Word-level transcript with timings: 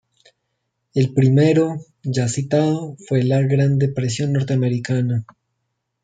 El 0.95 1.13
primero, 1.13 1.75
ya 2.01 2.27
citado, 2.27 2.95
fue 3.07 3.21
la 3.21 3.39
Gran 3.41 3.77
Depresión 3.77 4.33
norteamericana. 4.33 5.25